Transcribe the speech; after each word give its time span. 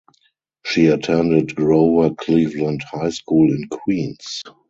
She 0.65 0.87
attended 0.87 1.53
Grover 1.55 2.15
Cleveland 2.15 2.81
High 2.91 3.11
School 3.11 3.51
in 3.53 3.67
Queens. 3.67 4.41